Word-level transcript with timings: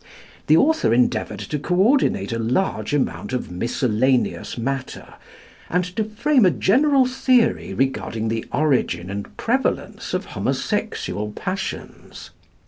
The 0.47 0.57
author 0.57 0.95
endeavoured 0.95 1.41
to 1.41 1.59
co 1.59 1.75
ordinate 1.75 2.33
a 2.33 2.39
large 2.39 2.91
amount 2.91 3.33
of 3.33 3.51
miscellaneous 3.51 4.57
matter, 4.57 5.13
and 5.69 5.83
to 5.95 6.03
frame 6.05 6.43
a 6.43 6.49
general 6.49 7.05
theory 7.05 7.75
regarding 7.75 8.27
the 8.27 8.43
origin 8.51 9.11
and 9.11 9.37
prevalence 9.37 10.15
of 10.15 10.25
homosexual 10.33 11.31
passions. 11.33 12.31